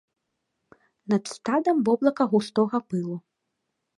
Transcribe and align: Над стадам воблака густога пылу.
Над 1.13 1.23
стадам 1.33 1.77
воблака 1.89 2.23
густога 2.33 2.77
пылу. 2.89 3.15